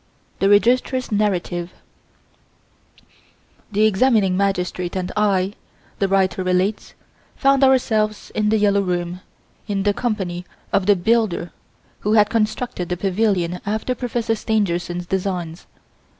THE 0.39 0.49
REGISTRAR'S 0.49 1.11
NARRATIVE 1.11 1.71
The 3.71 3.85
examining 3.85 4.35
magistrate 4.35 4.95
and 4.95 5.11
I 5.15 5.53
(the 5.99 6.07
writer 6.07 6.43
relates) 6.43 6.95
found 7.35 7.63
ourselves 7.63 8.31
in 8.33 8.49
"The 8.49 8.57
Yellow 8.57 8.81
Room" 8.81 9.21
in 9.67 9.83
the 9.83 9.93
company 9.93 10.43
of 10.73 10.87
the 10.87 10.95
builder 10.95 11.51
who 11.99 12.13
had 12.13 12.31
constructed 12.31 12.89
the 12.89 12.97
pavilion 12.97 13.59
after 13.63 13.93
Professor 13.93 14.33
Stangerson's 14.33 15.05
designs. 15.05 15.67